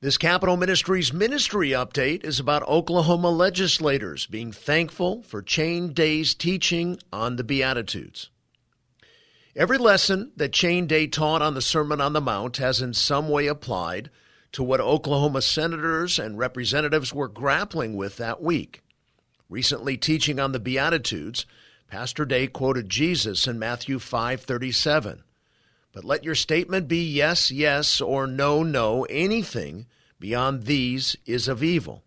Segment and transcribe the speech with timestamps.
[0.00, 7.00] This Capitol Ministries ministry update is about Oklahoma legislators being thankful for Cheyne Day's teaching
[7.12, 8.30] on the Beatitudes.
[9.56, 13.28] Every lesson that Cheyne Day taught on the Sermon on the Mount has in some
[13.28, 14.08] way applied
[14.52, 18.84] to what Oklahoma senators and representatives were grappling with that week.
[19.48, 21.44] Recently teaching on the Beatitudes,
[21.88, 25.24] Pastor Day quoted Jesus in Matthew 5:37.
[25.92, 29.04] But let your statement be yes, yes, or no, no.
[29.04, 29.86] Anything
[30.20, 32.04] beyond these is of evil.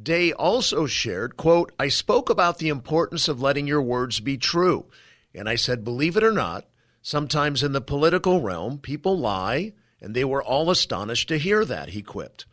[0.00, 4.86] Day also shared, quote, I spoke about the importance of letting your words be true.
[5.34, 6.66] And I said, believe it or not,
[7.02, 11.90] sometimes in the political realm, people lie, and they were all astonished to hear that,
[11.90, 12.46] he quipped.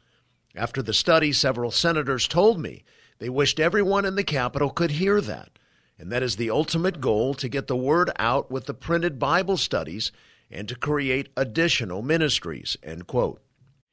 [0.56, 2.84] After the study, several senators told me
[3.20, 5.55] they wished everyone in the Capitol could hear that.
[5.98, 9.58] And that is the ultimate goal to get the word out with the printed Bible
[9.58, 10.12] studies
[10.52, 12.78] and to create additional ministries.
[12.84, 13.42] End quote.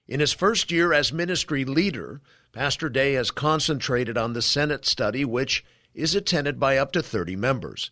[0.08, 2.20] In his first year as ministry leader,
[2.52, 7.36] Pastor Day has concentrated on the Senate study, which is attended by up to 30
[7.36, 7.90] members.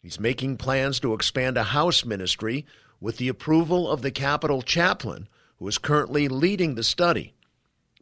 [0.00, 2.66] He's making plans to expand a House ministry
[2.98, 7.34] with the approval of the Capitol chaplain, who is currently leading the study.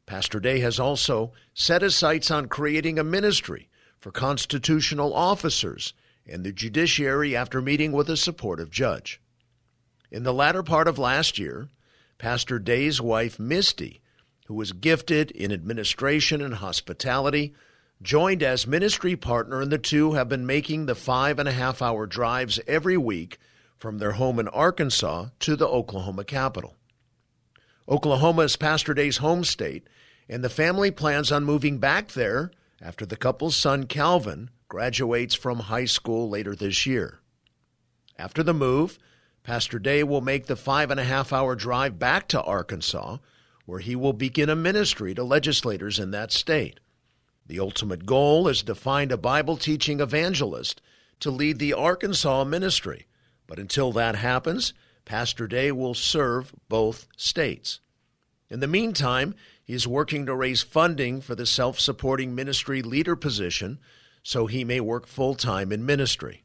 [0.06, 3.69] Pastor Day has also set his sights on creating a ministry
[4.03, 5.95] for constitutional officers
[6.27, 9.20] and the judiciary after meeting with a supportive judge.
[10.11, 11.69] In the latter part of last year,
[12.19, 14.00] Pastor Day's wife, Misty,
[14.47, 17.55] who was gifted in administration and hospitality,
[18.03, 21.81] joined as ministry partner, and the two have been making the five and a half
[21.81, 23.39] hour drives every week
[23.78, 26.75] from their home in Arkansas to the Oklahoma capital.
[27.89, 29.87] Oklahoma is Pastor Day's home state,
[30.28, 32.50] and the family plans on moving back there
[32.83, 37.20] after the couple's son, Calvin, graduates from high school later this year.
[38.19, 38.98] After the move,
[39.44, 43.19] Pastor Day will make the five and a half hour drive back to Arkansas,
[43.66, 46.80] where he will begin a ministry to legislators in that state.
[47.47, 50.82] The ultimate goal is to find a Bible teaching evangelist
[51.21, 53.06] to lead the Arkansas ministry.
[53.47, 57.81] But until that happens, Pastor Day will serve both states.
[58.53, 63.17] In the meantime, he is working to raise funding for the self supporting ministry leader
[63.17, 63.79] position
[64.23, 66.45] so he may work full time in ministry.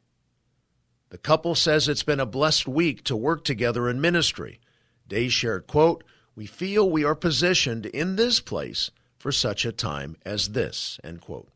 [1.10, 4.58] The couple says it's been a blessed week to work together in ministry.
[5.06, 6.02] Day shared, quote,
[6.34, 11.20] We feel we are positioned in this place for such a time as this, end
[11.20, 11.50] quote.